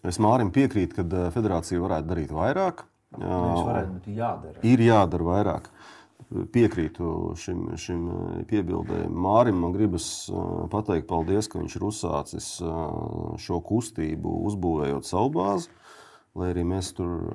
[0.07, 2.85] Es Mārim piekrītu, ka eh, federācija varētu darīt vairāk.
[3.17, 4.61] Varētu, jādara.
[4.67, 5.71] Ir jādara vairāk.
[6.53, 9.11] Piekrītu šim, šim eh, piebildēm.
[9.27, 12.51] Mārim man gribas eh, pateikt paldies, ka viņš ir uzsācis
[13.47, 15.73] šo kustību, uzbūvējot savu bāzi.
[16.37, 17.31] Lai arī mēs tur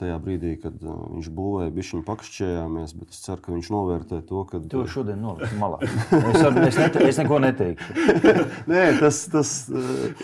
[0.00, 4.44] tajā brīdī, kad viņš būvēja, bija viņa pakšķējāmies, bet es ceru, ka viņš novērtē to,
[4.48, 4.60] ka.
[4.72, 5.80] Tu šodien noliksi malā.
[5.84, 7.96] Es, ar, es, nete, es neko neteikšu.
[8.72, 9.50] Nē, tas, tas,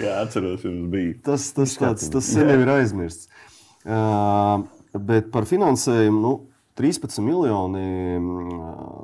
[0.00, 1.18] Jā, atceros, jums bija.
[1.28, 3.28] Tas, tas, tāds, tas sen jau ir aizmirsts.
[3.82, 4.64] Uh,
[4.96, 6.22] bet par finansējumu.
[6.22, 6.32] Nu,
[6.80, 8.16] 13 miljoni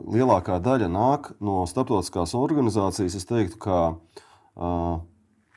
[0.09, 3.19] lielākā daļa nāk no starptautiskās organizācijas.
[3.19, 5.03] Es teiktu, ka uh,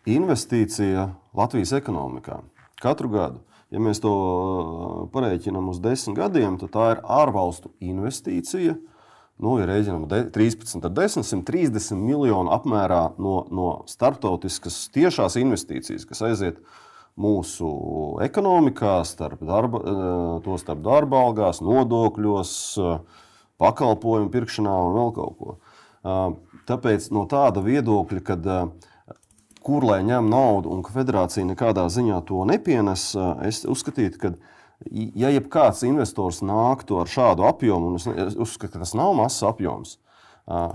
[0.10, 2.42] investīcija Latvijas ekonomikā
[2.82, 4.12] katru gadu Ja mēs to
[5.14, 8.76] pareiķinām uz desmit gadiem, tad tā ir ārvalstu investīcija.
[9.42, 10.04] Nu, ja rēķinām
[10.36, 16.60] 13 ar 10, 130 miljonu apmērā no, no starptautiskas tiešās investīcijas, kas aiziet
[17.18, 17.72] mūsu
[18.28, 19.82] ekonomikā, starp darba,
[20.44, 22.54] to starp darba algās, nodokļos,
[23.62, 25.58] pakalpojumu pirkšanā un vēl kaut ko.
[26.68, 28.54] Tāpēc no tāda viedokļa, kad
[29.62, 33.12] kur lai ņem naudu un ka federācija nekādā ziņā to nepienes,
[33.46, 34.34] es uzskatītu, ka,
[34.90, 39.98] ja jebkāds investors nāktu ar šādu apjomu, un es uzskatu, ka tas nav mazs apjoms,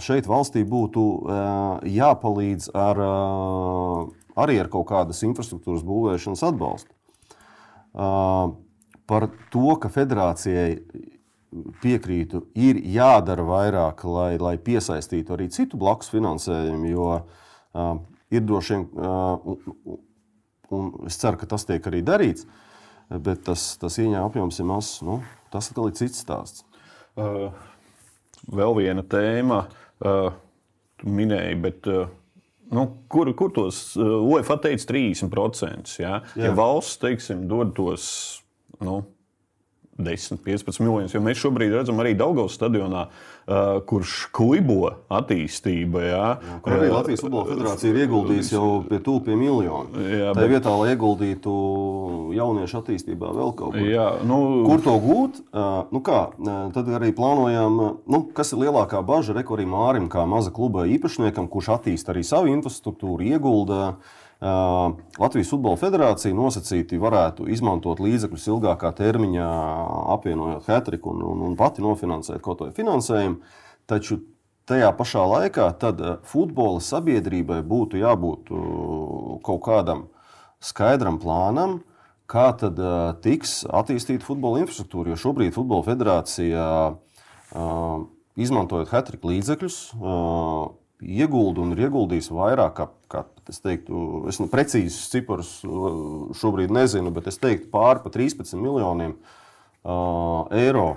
[0.03, 1.07] šeit valstī būtu
[1.90, 3.03] jāpalīdz ar,
[4.38, 6.94] arī ar kaut kādas infrastruktūras būvēšanas atbalstu.
[9.07, 10.70] Par to, ka federācijai
[11.83, 17.11] piekrītu, ir jādara vairāk, lai, lai piesaistītu arī citu blakus finansējumu, jo
[18.35, 19.99] ir droši vien, un,
[20.75, 22.47] un es ceru, ka tas tiek arī darīts,
[23.11, 25.01] bet tas, tas ieņēmuma apjoms ir mazs.
[25.07, 25.21] Nu,
[25.53, 26.65] tas atkal ir cits stāsts.
[27.17, 27.49] Uh,
[28.53, 29.65] vēl viena tēma,
[30.05, 30.31] uh,
[31.01, 31.91] tu minēji, bet.
[31.91, 32.15] Uh,
[32.67, 35.93] Nu, kur, kur tos uh, UEFA teica 30%?
[36.03, 38.09] Ja, ja valsts teiksim, dod tos
[38.83, 38.97] nu,
[39.99, 41.15] 10, 15 miljonus.
[41.15, 46.03] Jo mēs šobrīd redzam arī Daugavas stadionā, uh, kurš klibo attīstība.
[46.05, 50.05] Jā, jā, kur arī Latvijas Futbola Federācija ir ieguldījusi jau pie tūlīt pie miljonu.
[50.05, 50.53] Jā, Tā bet...
[50.53, 51.55] vietā, lai ieguldītu
[52.37, 53.87] jauniešu attīstībā vēl kaut ko.
[53.87, 54.41] Jā, nu...
[54.69, 55.41] Kur to gūt?
[55.49, 56.21] Uh, nu kā,
[56.77, 61.73] tad arī plānojam, nu, kas ir lielākā bažas Rekordim Mārim, kā maza kluba īpašniekam, kurš
[61.79, 64.25] attīsta arī savu infrastruktūru, ieguldījumu.
[64.40, 69.46] Latvijas Futbola Federācija nosacīti varētu izmantot līdzekļus ilgākā termiņā,
[70.12, 73.40] apvienojot Hetriku un, un, un pati nofinansēt kaut ko finansējumu.
[73.88, 74.20] Taču
[74.68, 75.70] tajā pašā laikā
[76.29, 78.53] futbola sabiedrībai būtu jābūt
[79.46, 80.07] kaut kādam
[80.61, 81.81] skaidram plānam,
[82.29, 82.81] kā tad
[83.25, 85.14] tiks attīstīta futbola infrastruktūra.
[85.14, 86.64] Jo šobrīd Futbola Federācija,
[88.37, 89.79] izmantojot Hetriku līdzekļus,
[91.03, 96.73] iegulda un ir ieguldījis vairāk kā, kā es teiktu, es nu precīzus ciparus uh, šobrīd
[96.75, 100.97] nezinu, bet es teiktu pāri pa 13 miljoniem uh, eiro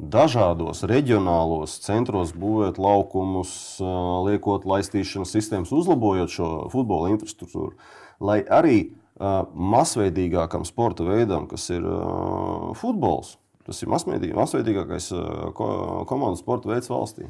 [0.00, 7.74] dažādos reģionālos centros būvēt laukumus, uh, liekot laistīšanas sistēmas, uzlabojot šo futbola infrastruktūru.
[8.22, 13.36] Lai arī uh, masveidīgākam sporta veidam, kas ir uh, futbols,
[13.66, 15.70] tas ir masveidīgākais uh, ko,
[16.08, 17.28] komandu sporta veids valstī.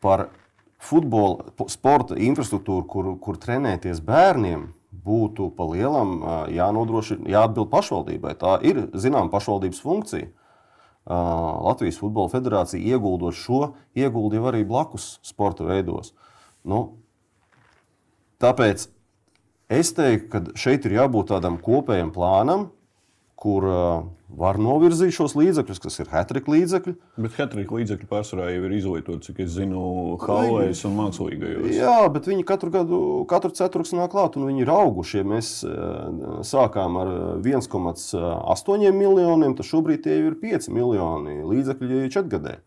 [0.00, 0.28] Par
[0.80, 6.20] futbola, sporta infrastruktūru, kur, kur trenēties bērniem, būtu pa lielam
[6.52, 8.34] jānodrošina, jāatbild pašvaldībai.
[8.40, 10.30] Tā ir zināma pašvaldības funkcija.
[11.10, 16.12] Latvijas Futbola Federācija ieguldot šo, ieguldīja arī blakus sporta veidos.
[16.68, 17.00] Nu,
[18.42, 18.84] tāpēc
[19.72, 22.68] es teiktu, ka šeit ir jābūt tādam kopējam plānam,
[23.40, 24.04] kur uh,
[24.38, 26.94] var novirzīt šos līdzekļus, kas ir hetrika līdzekļi.
[27.24, 29.82] Bet hetrika līdzekļi pārsvarā jau ir izlietoti, cik es zinu,
[30.22, 31.68] halēs un mākslīgajos.
[31.76, 35.20] Jā, bet viņi katru gadu, katru ceturksni nāk klāt, un viņi ir auguši.
[35.20, 37.12] Ja mēs uh, sākām ar
[37.42, 42.60] 1,8 miljoniem, tad šobrīd tie ir 5 miljoni līdzekļu četrgadē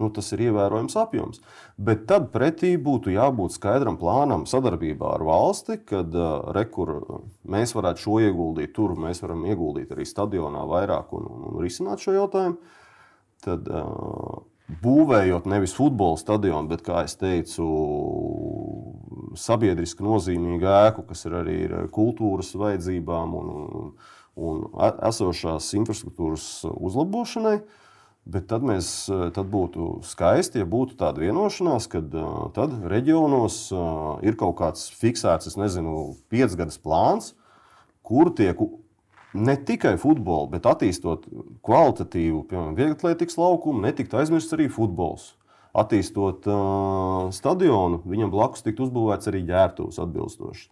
[0.00, 1.40] nu, tas ir ievērojams apjoms.
[1.76, 6.94] Bet tad pretī būtu jābūt skaidram plānam sadarbībā ar valsti, kad uh, rekur,
[7.50, 12.02] mēs varētu šo ieguldīt, tur mēs varam ieguldīt arī stadionā vairāk un, un, un risināt
[12.04, 12.78] šo jautājumu.
[13.44, 14.40] Tad, uh,
[14.84, 17.66] būvējot nevis futbola stadionu, bet, kā jau teicu,
[19.40, 21.58] sabiedriski nozīmīgu ēku, kas ir arī
[21.94, 23.92] kultūras vajadzībām un, un,
[24.38, 24.64] un
[25.10, 27.56] esošās infrastruktūras uzlabošanai.
[27.60, 27.89] Uh,
[28.28, 33.56] Bet tad, mēs, eh, tad būtu skaisti, ja būtu tāda vienošanās, ka uh, tad reģionos
[33.72, 37.32] uh, ir kaut kāds fiksēts, es nezinu, piecgadus plāns,
[38.04, 38.60] kur tiek
[39.32, 41.26] ne tikai futbolu, bet attīstot
[41.64, 45.32] kvalitatīvu, piemēram, vieglatlētikas laukumu, netikt aizmirsts arī futbols.
[45.80, 50.68] Attīstot uh, stadionu, viņam blakus tiktu uzbūvēts arī ģērbtuves atbilstoši.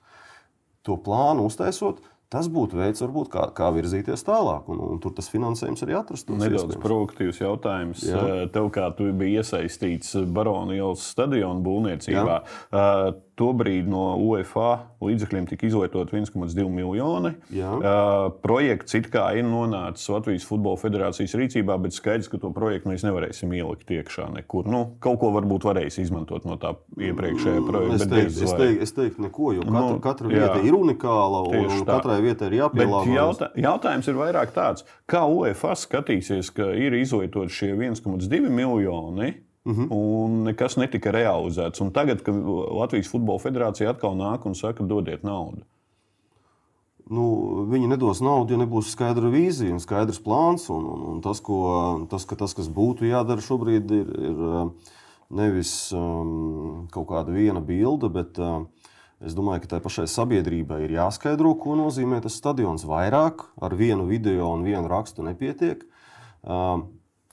[0.85, 5.31] To plānu uztaisot, Tas būtu veids, varbūt, kā, kā virzīties tālāk, un, un tur tas
[5.33, 6.37] finansējums arī atrastos.
[6.43, 8.03] Nedaudz provokatīvs jautājums.
[8.05, 8.25] Jā.
[8.53, 13.15] Tev, kā tu biji iesaistīts Barona ielas stadiona būvniecībā, Jā.
[13.39, 14.69] Tobrīd no UEFA
[15.05, 17.31] līdzekļiem tika izlietot 1,2 miljoni.
[17.55, 17.71] Jā.
[17.79, 22.91] Uh, projekts it kā ir nonācis Latvijas Futbola Federācijas rīcībā, bet skaidrs, ka to projektu
[22.91, 24.67] mēs nevarēsim ielikt iekšā nekur.
[24.67, 27.95] Nu, kaut ko varbūt varēs izmantot no tā iepriekšējā projekta.
[28.01, 30.43] Es teiktu, es teiktu, es teiktu neko, jo katra, Nu, katra jā.
[30.43, 33.17] vieta ir unikāla un, un katrai vietai ir Bet jāpielāgojas.
[33.23, 39.37] jautā, jautājums ir vairāk tāds, kā UEFA skatīsies, ka ir izlietoti šie 1,2 miljoni.
[39.67, 39.89] -huh.
[39.91, 41.81] Un nekas netika realizēts.
[41.81, 45.63] Un tagad, kad Latvijas Futbola Federācija atkal nāk un saka, dodiet naudu.
[47.09, 47.25] Nu,
[47.71, 50.69] viņi nedos naudu, ja nebūs skaidra vīzija un skaidrs plāns.
[50.69, 54.69] Un, un, un tas, ko, tas, ka tas, kas būtu jādara šobrīd, ir, ir uh,
[55.31, 58.61] nevis um, kaut kāda viena bilde, bet uh,
[59.25, 63.47] es domāju, ka tai pašai sabiedrībai ir jāskaidro, ko nozīmē tas stadions vairāk.
[63.57, 65.89] Ar vienu video un vienu rakstu nepietiek.
[66.45, 66.85] Uh,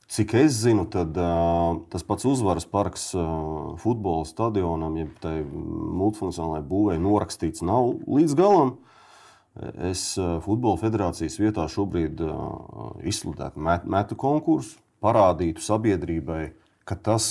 [0.06, 6.66] Cik es zinu, tad uh, tas pats uzvaras parks uh, futbola stadionam, jeb tai multifunkcionālajai
[6.70, 8.76] būvēi norakstīts nav līdz galam.
[9.88, 16.52] Es uh, Futbola federācijas vietā šobrīd uh, izsludētu met, metu konkursu, parādītu sabiedrībai,
[16.86, 17.26] ka tas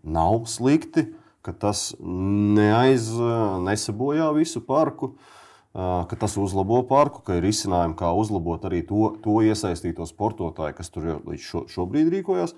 [0.00, 1.10] nav slikti,
[1.44, 5.41] ka tas neaiz, uh, nesabojā visu parku, uh,
[5.72, 10.92] ka tas uzlabo parku, ka ir izcinājumi, kā uzlabot arī to, to iesaistīto sportotāju, kas
[10.92, 12.52] tur līdz šo, šobrīd rīkojas.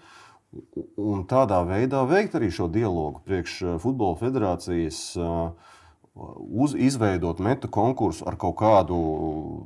[0.99, 5.01] Un tādā veidā veikt arī šo dialogu priekš uh, Futbola federācijas.
[5.19, 5.75] Uh,
[6.15, 8.99] uz, izveidot metu konkursu ar kaut kādu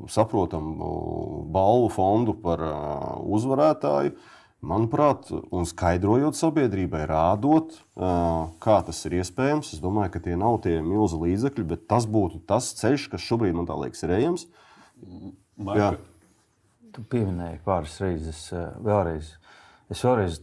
[0.09, 4.17] saprotamu balvu fondu par uh, uzvarētāju.
[4.59, 10.81] Manuprāt, un skaidrojot sabiedrībai, rādot, kā tas ir iespējams, es domāju, ka tie nav tie
[10.83, 14.49] milzi līdzekļi, bet tas būtu tas ceļš, kas šobrīd man liekas ir ejams.
[15.55, 16.01] Marka,
[16.95, 18.41] Tu pieminēji pāris reizes,
[18.83, 19.31] vēlreiz.
[19.93, 20.41] Es vēlreiz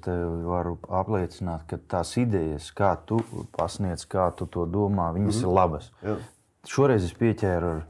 [0.47, 3.19] varu apliecināt, ka tās idejas, kā tu
[3.57, 5.49] pasniedz, kā tu to domā, viņas mm -hmm.
[5.49, 5.91] ir labas.
[6.01, 6.15] Jā.
[6.65, 7.85] Šoreiz es pieķēru ar,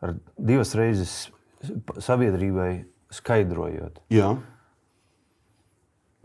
[0.00, 1.30] ar divas reizes
[1.98, 4.00] sabiedrībai skaidrojot.
[4.10, 4.36] Jā,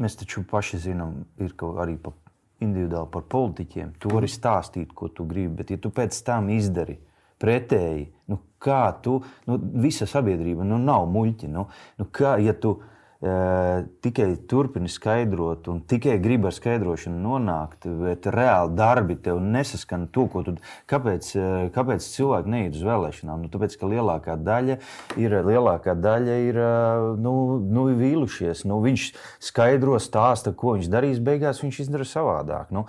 [0.02, 2.14] Mēs taču paši zinām, ir arī pa,
[2.62, 3.96] individuāli par politiķiem.
[4.02, 6.98] Tu vari stāstīt, ko tu gribi, bet ja tu pēc tam izdari
[7.42, 11.50] pretēji, nu kā tu, nu, visa sabiedrība nu, nav muļķi.
[11.52, 12.76] Nu, nu kā, ja tu
[13.22, 20.26] tikai turpini skaidrot un tikai gribi ar skaidrošanu nonākt, bet reāli darbi tev nesaskan to,
[20.32, 20.56] ko tu.
[20.90, 23.44] Kāpēc, uh, kāpēc cilvēki neiet uz vēlēšanām?
[23.46, 24.80] Nu, tāpēc, ka lielākā daļa
[25.22, 28.66] ir, lielākā daļa ir uh, nu, nu, vīlušies.
[28.66, 29.12] Nu, viņš
[29.52, 32.74] skaidro, stāsta, ko viņš darīs, beigās viņš izdara savādāk.
[32.74, 32.88] Nu,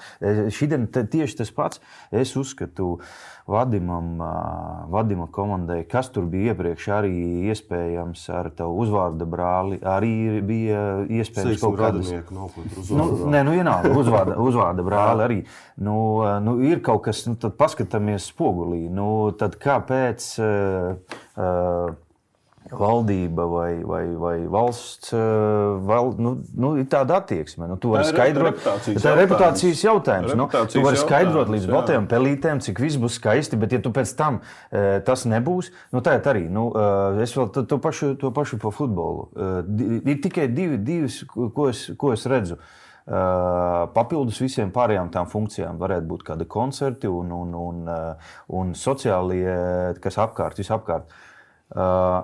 [0.56, 1.84] šodien tieši tas pats.
[2.08, 2.94] Es uzskatu,
[3.46, 4.20] Vadimam,
[4.92, 7.14] Vadima komandai, kas tur bija iepriekš, arī
[7.50, 10.14] iespējams ar tavu uzvārdu brāli, arī
[10.46, 12.12] bija iespējams Teiksim, kaut kādas.
[12.12, 15.40] tur Nu, nē, nu, vienalga, uzvārda, uzvārda brāli arī.
[15.82, 15.96] Nu,
[16.44, 18.84] nu, ir kaut kas, nu, tad paskatāmies spogulī.
[18.92, 21.92] Nu, tad kāpēc uh, uh,
[22.78, 27.68] valdība vai, vai, vai valsts uh, val, nu, nu, ir tāda attieksme?
[27.70, 29.22] Nu, tu vari ir skaidrot, reputācijas tā ir jautājums.
[29.22, 30.34] reputācijas jautājums.
[30.34, 31.72] Nu, Reputācijas tu vari skaidrot līdz jā.
[31.76, 36.04] baltajām pelītēm, cik viss būs skaisti, bet ja tu pēc tam uh, tas nebūs, nu,
[36.04, 36.46] tā arī.
[36.52, 39.28] Nu, uh, es vēl to, to, pašu, to pašu par futbolu.
[40.02, 42.58] Ir tikai divi, divas, ko es, ko es redzu.
[43.02, 47.90] Papildus visiem pārējām tām funkcijām varētu būt kādi koncerti un, un, un,
[48.54, 49.56] un sociālie,
[50.04, 51.10] kas apkārt, visapkārt.
[51.72, 52.22] Uh,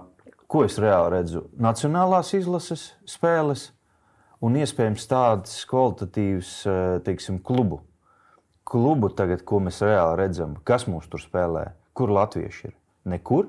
[0.50, 1.44] ko es reāli redzu?
[1.61, 3.68] Nacionālās izlases spēles
[4.44, 7.82] un iespējams tādas kvalitatīvas, uh, teiksim, klubu.
[8.68, 12.76] Klubu tagad, ko mēs reāli redzam, kas mūs tur spēlē, kur latvieši ir.
[13.08, 13.48] Nekur.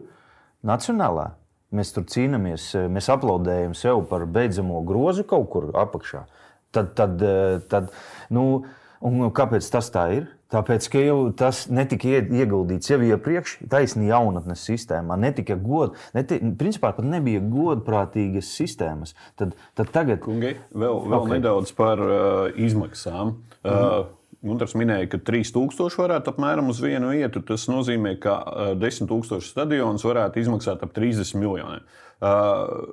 [0.66, 1.34] Nacionālā.
[1.76, 6.24] Mēs tur cīnāmies, eh, mēs aplaudējam sev par beidzamo grozu kaut kur apakšā.
[6.72, 7.92] Tad, tad, eh, tad
[8.30, 8.66] nu,
[9.02, 10.28] un kāpēc tas tā ir?
[10.50, 15.14] Tāpēc, ka jau tas netika ie- ieguldīts jau iepriekš, taisnība jaunatnes sistēmā.
[15.22, 19.14] Netika god, neti, principā pat nebija godprātīgas sistēmas.
[19.38, 21.26] Tad, tad tagad, Kungi, vēl, vēl Ok.
[21.28, 21.36] okay.
[21.38, 23.36] nedaudz par uh, izmaksām.
[23.64, 24.16] Uh, Mhm.
[24.40, 27.42] Gunārs minēja, ka 3000 varētu apmēram uz vienu vietu.
[27.44, 31.84] Tas nozīmē, ka uh, 10 000 stadions varētu izmaksāt ap 30 miljoniem.
[32.22, 32.88] Uh,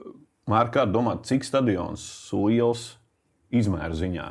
[0.50, 2.02] Mārķis, kā domā, cik stadions
[2.34, 2.96] liels
[3.54, 4.26] izmēra ziņā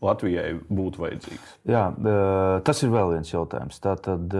[0.00, 1.50] Latvijai būtu vajadzīgs?
[1.68, 1.82] Jā,
[2.64, 3.76] tas ir vēl viens jautājums.
[3.84, 4.32] Tātad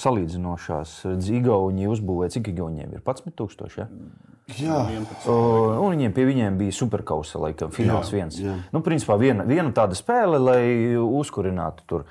[0.00, 0.96] salīdzinošās
[1.30, 3.78] Igauni uzbūvēja, cik Igauniem ir 11,000.
[3.78, 3.86] Ja?
[4.58, 5.28] Jā, 11.
[5.30, 5.36] O,
[5.84, 8.40] Un viņiem pie viņiem bija superkausa, laikam, fināls Jā, viens.
[8.42, 8.56] jā.
[8.74, 10.62] Nu, principā viena, viena tāda spēle, lai
[10.98, 12.04] uzkurinātu tur.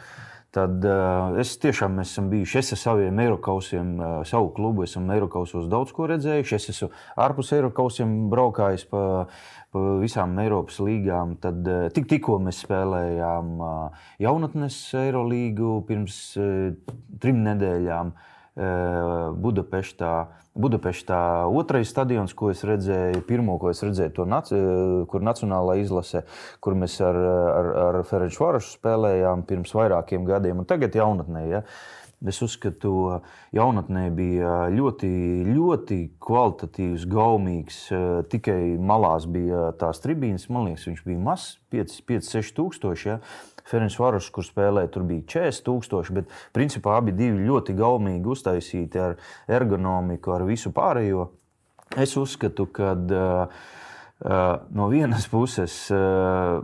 [0.55, 5.67] Tad uh, es tiešām esmu bijis, es ar saviem Eiropausiem, uh, savu klubu esmu Eiropausos
[5.69, 6.55] daudz ko redzējis.
[6.57, 6.89] Es esmu
[7.21, 9.03] ārpus Eiropausiem braukājis pa,
[9.69, 11.37] pa visām Eiropas līgām.
[11.43, 18.09] Tad uh, tik, tikko mēs spēlējām uh, jaunatnes Eirolīgu pirms uh, trim nedēļām.
[18.15, 20.13] Uh, Budapeštā.
[20.59, 24.49] Budapeštā otrais stadions, ko es redzēju, pirmo, ko es redzēju, to nac,
[25.07, 26.25] kur Nacionālā izlase,
[26.59, 31.45] kur mēs ar, ar, ar Ferenču Varašu spēlējām pirms vairākiem gadiem, un tagad jaunatnē.
[31.47, 31.63] Ja.
[32.19, 33.19] Es uzskatu, ka
[33.55, 35.07] jaunatnē bija ļoti,
[35.47, 37.77] ļoti kvalitatīvs, gaumīgs.
[38.33, 40.49] Tikai malās bija tās tribīnes.
[40.51, 43.07] Man liekas, viņš bija mazs, 5-6 tūkstoši.
[43.07, 43.21] Ja.
[43.69, 49.17] Ferenc Varošs, kur spēlēja, tur bija 40,000, bet principā abi bija ļoti gaumīgi uztaisīti ar
[49.49, 51.29] ergonomiku, ar visu pārējo.
[51.97, 53.63] Es uzskatu, ka uh,
[54.75, 56.59] no vienas puses, uh,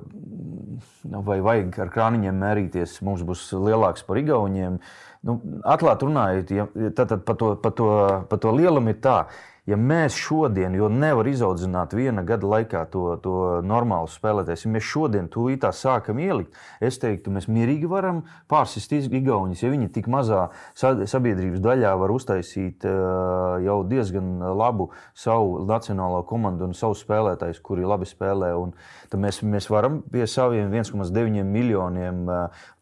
[1.26, 4.78] vai vajag ar krāniņiem mērīties, mums būs lielāks par Igauniem.
[5.26, 7.90] Nu, Atklāti runājot, ja, tad, tad par to, pa to,
[8.30, 12.84] pa to lielumu ir tā, ka ja mēs šodien, jo nevar izaudzināt viena gada laikā
[12.94, 18.24] to, to normālu spēlētāju, ja mēs šodien tūlīt sākam ielikt, es teiktu, mēs mierīgi varam
[18.52, 19.64] pārsist Igaunijas.
[19.64, 26.78] Ja viņi tik mazā sabiedrības daļā var uztaisīt jau diezgan labu savu nacionālo komandu un
[26.78, 28.76] savu spēlētājus, kuri labi spēlē, un
[29.10, 32.26] tad mēs, mēs varam pie saviem 1,9 miljoniem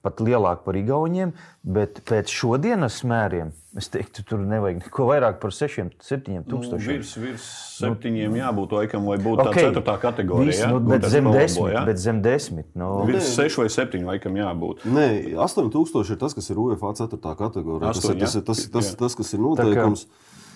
[0.03, 1.31] pat lielāk par Igauniem,
[1.63, 6.83] bet pēc šodienas mēriem es teiktu, tur nevajag neko vairāk par 6, 7 tūkstošiem.
[6.83, 7.45] Nu, virs, virs
[7.79, 9.69] 7 nu, jābūt laikam, lai būtu okay.
[9.69, 9.95] tā 4.
[10.03, 10.51] kategorija.
[10.51, 10.69] Viss, ja?
[10.73, 11.85] nu, bet, zem 10, ja?
[11.87, 12.67] bet zem 10.
[12.77, 12.91] Nu.
[13.09, 14.85] Virs 6 vai 7 laikam jābūt.
[14.85, 15.07] Nē,
[15.41, 17.19] 8000 ir tas, kas ir UEFA 4.
[17.41, 17.95] kategorija.
[17.95, 20.05] 8, tas, ir, tas, ir, tas, tas, tas, kas ir noteikums.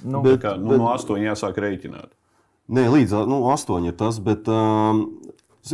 [0.06, 2.14] Nu, bet, kā, nu, bet, no 8 jāsāk rēķināt.
[2.68, 5.08] Nē, līdz nu, 8 ir tas, bet um,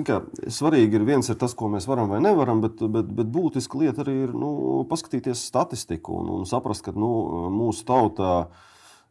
[0.01, 3.77] Kā, svarīgi ir viens ir tas, ko mēs varam vai nevaram, bet, bet, bet būtiska
[3.77, 7.09] lieta arī ir nu, paskatīties statistiku un, un saprast, ka nu,
[7.53, 8.33] mūsu tautā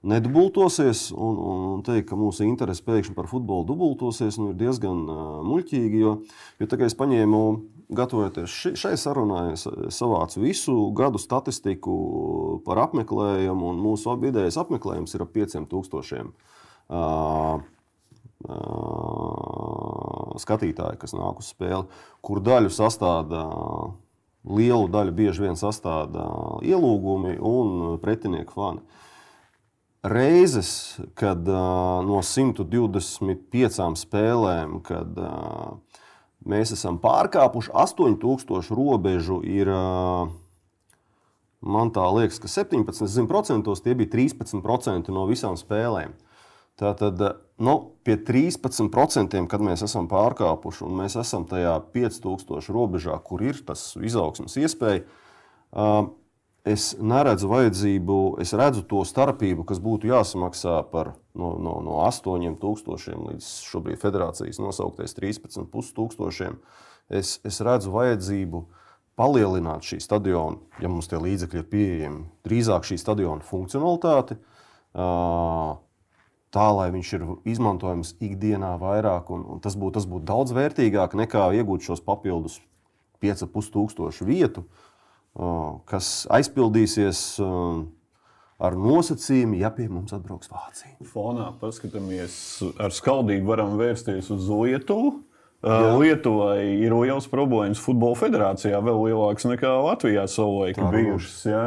[0.03, 5.21] nedubultosies un, un teikt, ka mūsu interese pēkšņi par futbolu dubultosies, nu, ir diezgan uh,
[5.47, 6.01] muļķīgi.
[6.03, 6.17] Jo,
[6.59, 7.43] jo tagad es paņēmu,
[7.95, 9.53] gatavojoties ši, šai sarunai,
[9.95, 11.95] savācu visu gadu statistiku
[12.67, 16.35] par apmeklējumu, un mūsu vidējais apmeklējums ir ap 5000.
[16.93, 17.63] Uh,
[20.43, 21.87] skatītāji, kas nāk uz spēli,
[22.25, 23.45] kur daļu sastāvda,
[24.49, 26.27] lielu daļu bieži vien sastāvda
[26.67, 28.83] ielūgumi un pretinieku fani.
[30.03, 35.21] Reizes, kad no 125 spēlēm, kad
[36.43, 39.71] mēs esam pārkāpuši 8000 robežu, ir
[41.63, 46.19] man tā liekas, ka 17% tie bija 13% no visām spēlēm.
[46.81, 47.21] Tātad
[47.63, 53.61] nu, pie 13%, kad mēs esam pārkāpuši un mēs esam tajā 5000 robežā, kur ir
[53.67, 55.05] tas izaugsmas iespēja,
[56.65, 63.29] es neredzu vajadzību, es redzu to starpību, kas būtu jāsamaksā par no, no, no 8000
[63.29, 66.57] līdz šobrīd federācijas nosauktais 13,500.
[67.13, 68.65] Es, es redzu vajadzību
[69.19, 74.39] palielināt šī stadiona, ja mums tie līdzekļi ir pieejami, drīzāk šī stadiona funkcionalitāti.
[74.93, 75.77] Uh,
[76.53, 79.33] tā, lai viņš ir izmantojams ikdienā vairāk.
[79.35, 82.61] Un, un tas būtu būt daudz vērtīgāk nekā iegūt šos papildus
[83.23, 84.67] 5,5 tūkstošu vietu,
[85.89, 87.23] kas aizpildīsies
[88.63, 90.95] ar nosacījumu, ja pie mums atbrauks Vācija.
[91.11, 92.35] Fonā paskatāmies,
[92.83, 95.17] ar skaudību varam vērsties uz Lietuvu.
[95.63, 95.93] Jā.
[95.95, 101.37] Lietuvai ir liels problēmas futbola federācijā, vēl lielāks nekā Latvijā savulaik bijušas.
[101.47, 101.61] Ja?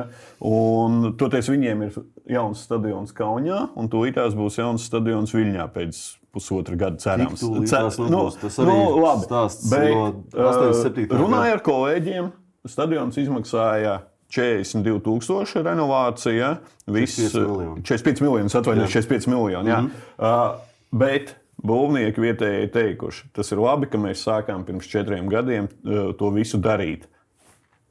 [0.43, 1.99] Un toties viņiem ir
[2.35, 6.01] jauns stadions Kaunijā, un tūlītās būs jauns stadions Viļņā pēc
[6.35, 7.39] pusotra gada cerams.
[7.39, 9.29] Tas nu, tas arī nu, labi.
[9.29, 11.07] Stāsts Bet, no 87.
[11.15, 12.29] Runāju ar kolēģiem,
[12.67, 13.95] stadions izmaksāja
[14.35, 16.51] 42,000 renovācija.
[16.91, 19.71] Viss 45 miljonus, atvainojos, 45 miljoni.
[19.71, 19.79] Jā.
[19.79, 20.19] Mm -hmm.
[20.19, 26.11] uh, bet Būvnieki vietējie teikuši, tas ir labi, ka mēs sākām pirms četriem gadiem uh,
[26.19, 27.07] to visu darīt.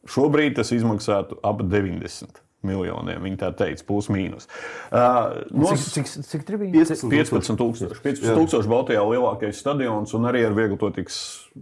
[0.04, 3.22] Šobrīd tas izmaksātu ap 90 miljoniem.
[3.24, 4.48] Viņi tā teica, plus mīnus.
[4.88, 5.84] Uh, nos...
[5.92, 6.84] Cik, cik, cik tur bija?
[6.84, 8.00] 15 tūkstoši.
[8.04, 11.18] 15 tūkstoši Baltijā lielākais stadions un arī ar vieglu to tiks,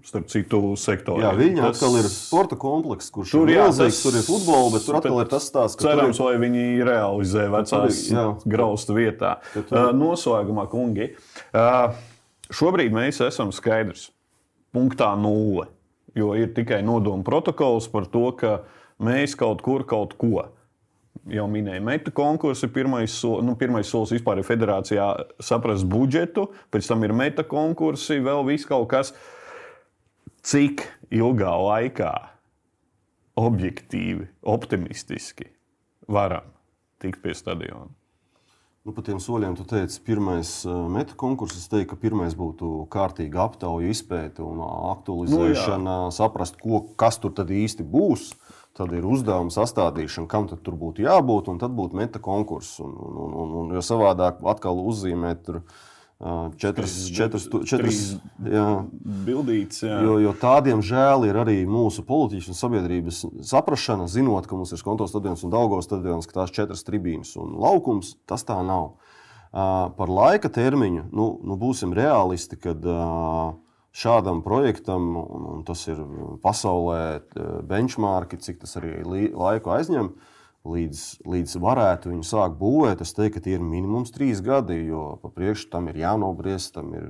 [0.08, 1.24] starp citu, sektoru.
[1.24, 1.76] Jā, viņa tas...
[1.76, 4.04] atkal ir sporta komplekss, kurš tur ir milzīgs, tas...
[4.06, 5.90] tur ir futbols, bet tur atkal ir tas stāsts, ka.
[5.90, 6.30] Cerams, tur...
[6.30, 8.00] lai viņi realizē vecās
[8.48, 9.36] graustu vietā.
[9.52, 9.68] Tur...
[9.68, 11.12] Uh, noslēgumā, kungi,
[11.52, 11.94] uh,
[12.52, 14.10] šobrīd mēs esam skaidrs.
[14.72, 15.66] Punktā nulle.
[16.16, 18.52] Jo ir tikai nodoma protokols par to, ka
[19.02, 20.48] mēs kaut kur kaut ko
[21.30, 22.70] jau minēju, meta konkursi.
[22.72, 25.06] Pirmais, so, nu, pirmais solis vispār ir federācijā
[25.42, 29.14] saprast budžetu, pēc tam ir meta konkursi, vēl viss kaut kas.
[30.42, 30.82] Cik
[31.14, 32.12] ilgā laikā
[33.38, 35.52] objektīvi, optimistiski
[36.10, 36.50] varam
[37.02, 37.92] tikt pie stadiona?
[38.82, 41.54] Nu, par tiem soļiem tu teici, pirmais uh, metu konkurss.
[41.60, 46.14] Es teiktu, ka pirmais būtu kārtīga aptauja, izpēta un aktualizēšana, nu, jā.
[46.16, 48.32] saprast, ko, kas tur īsti būs.
[48.72, 52.78] Tad ir uzdevuma sastādīšana, kam tur būtu jābūt, un tad būtu meta konkurss.
[52.80, 55.58] Un, un, un, un, jo savādāk atkal uzzīmēt tur
[56.56, 57.98] četras, četras, četras
[59.26, 59.82] bildītas.
[59.82, 64.84] Jo, jo tādiem žēl ir arī mūsu politiķu un sabiedrības saprāšana, zinot, ka mums ir
[64.86, 68.94] konto stadions un Daugos stadions, ka tās četras tribīnes un laukums, tas tā nav.
[69.52, 72.80] Par laika termiņu nu, nu būsim realisti, kad
[73.92, 76.00] šādam projektam, un, un tas ir
[76.42, 77.22] pasaulē
[77.68, 80.12] benchmarki, cik tas arī laiku aizņem,
[80.68, 85.16] līdz, līdz varētu viņu sākt būvēt, es teiktu, ka tie ir minimums trīs gadi, jo
[85.22, 87.08] pa priekšu tam ir jānobriest, tam ir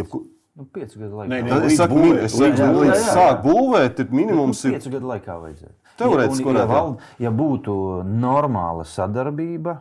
[0.00, 0.26] jebku...
[0.56, 1.28] Nu, piecu gadu laikā.
[1.28, 3.10] Nē, nē, es saku, būvēt, es saku, līdz jā.
[3.12, 4.62] sāk būvēt, ir minimums.
[4.64, 5.74] Nu, piecu gadu laikā vajadzētu.
[5.96, 6.80] Teorētiski, ja, ja,
[7.24, 7.74] ja būtu
[8.06, 9.78] normāla sadarbība,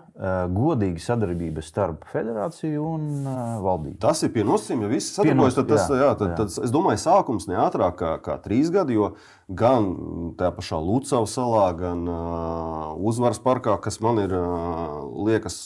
[0.56, 3.28] godīga sadarbība starp federāciju un
[3.66, 3.98] valdību.
[4.04, 5.60] Tas ir pie nosacījuma, ja visi sadarbojas.
[5.60, 6.40] Tad, tas, jā, jā, tad, jā.
[6.40, 9.12] tad, es domāju, sākums ne ātrāk kā, kā trīs gadi, jo
[9.52, 9.92] gan
[10.40, 15.60] tajā pašā Lucavas salā, gan uh, Uzvaras parkā, kas man ir, uh, liekas,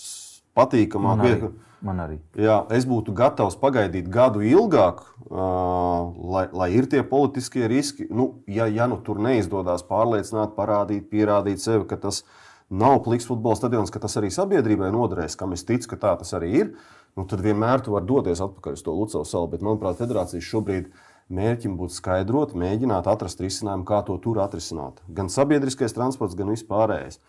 [0.57, 1.51] patīkamāk.
[1.85, 2.17] Man arī.
[2.35, 4.99] Jā, es būtu gatavs pagaidīt gadu ilgāk,
[5.29, 8.07] uh, lai, lai ir tie politiskie riski.
[8.11, 12.25] Nu, ja, ja nu tur neizdodas pārliecināt, parādīt, pierādīt sevi, ka tas
[12.69, 16.35] nav pliks futbola stadions, ka tas arī sabiedrībai noderēs, kam es ticu, ka tā tas
[16.35, 16.73] arī ir,
[17.15, 19.47] nu, tad vienmēr tu vari doties atpakaļ uz to Lucavas salu.
[19.53, 20.89] Bet, manuprāt, federācijas šobrīd
[21.31, 24.99] mērķim būtu skaidrot, mēģināt atrast risinājumu, kā to tur atrisināt.
[25.07, 27.21] Gan sabiedriskais transports, gan vispārējais.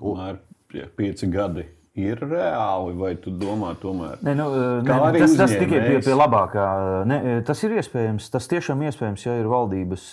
[0.00, 0.40] Un...
[0.70, 1.64] Pieci gadi
[2.00, 4.18] ir reāli, vai tu domā, tomēr?
[4.26, 4.48] Ne, nu,
[4.86, 6.64] ne, tas, tas tikai pie, pie labākā.
[7.10, 10.10] Ne, tas ir iespējams, tas tiešām iespējams, ja ir valdības.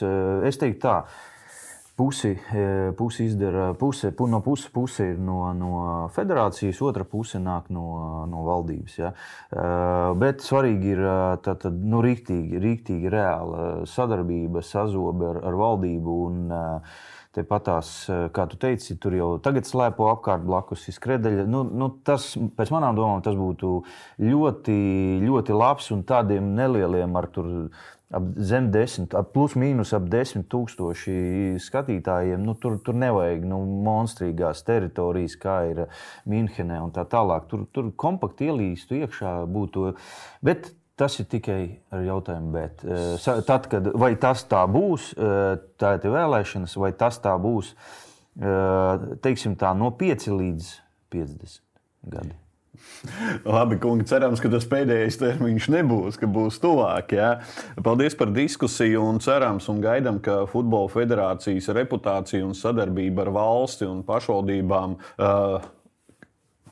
[0.48, 1.00] Es teiktu tā.
[1.98, 2.36] Pusi,
[2.94, 5.72] pusi izdara, puse, no puses puse ir no, no
[6.14, 7.88] federācijas, otra puse nāk no,
[8.30, 9.00] no valdības.
[9.00, 9.10] Ja.
[10.22, 11.02] Bet svarīgi ir
[11.42, 16.20] tā, tā, nu, rīktīgi, rīktīgi reāla sadarbība, sazobe ar, ar valdību.
[16.28, 17.00] Un, uh,
[17.38, 21.46] Tepatās, eh, kā tu teici, tur jau tagad slēpo apkārt blakus skredeļa.
[21.46, 23.84] Nu, nu, tas, pēc manām domām, tas būtu
[24.24, 24.78] ļoti,
[25.22, 27.70] ļoti labs un tādiem nelieliem ar tur
[28.10, 32.42] ap zem desmit, ap plus mīnus ap desmit tūkstoši skatītājiem.
[32.42, 35.84] Nu, tur, tur nevajag nu, monstrīgās teritorijas, kā ir
[36.26, 37.50] Minhenē un tā tālāk.
[37.52, 39.92] Tur, tur kompakti ielīstu iekšā būtu.
[40.42, 41.62] Bet Tas ir tikai
[41.93, 46.89] ar jautājumu, bet eh, tad, kad vai tas tā būs, eh, tā ir vēlēšanas, vai
[46.98, 47.76] tas tā būs,
[48.41, 50.74] eh, teiksim tā, no 5 līdz
[51.14, 51.62] 50
[52.10, 52.34] gadi.
[53.45, 57.14] Labi, kungi, cerams, ka tas pēdējais termiņš nebūs, ka būs tuvāk.
[57.18, 57.30] Ja?
[57.84, 63.88] Paldies par diskusiju un cerams un gaidām, ka Futbola federācijas reputācija un sadarbība ar valsti
[63.89, 65.58] un pašvaldībām uh,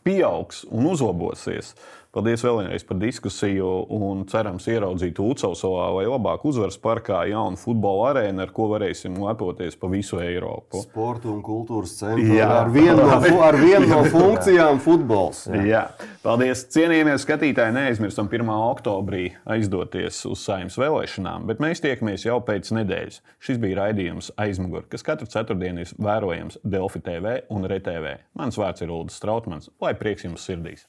[0.05, 1.73] pieaugs un uzlabosies.
[2.15, 8.39] Paldies vēlreiz par diskusiju un cerams ieraudzīt Ucelsovā vai labāk uzvaras parkā jaunu futbola arēnu,
[8.45, 10.79] ar ko varēsim lepoties pa visu Eiropu.
[10.85, 15.43] Sporta un kultūras centrā ar vienu no, ar vienu no funkcijām futbols.
[15.51, 15.65] Jā.
[15.67, 15.83] Jā.
[16.23, 17.75] Paldies, cienījamie skatītāji.
[17.75, 18.47] Neaizmirstam 1.
[18.71, 19.25] oktobrī
[19.57, 23.19] aizdoties uz saimnes vēlēšanām, bet mēs tiekamies jau pēc nedēļas.
[23.43, 28.21] Šis bija raidījums aizmugurē, kas katru ceturtdienu ir vērojams Delfi TV un RTV.
[28.39, 29.73] Mans vārds ir Ulrichs Strautmans.
[29.83, 30.87] Lai prieks jums sirdīs!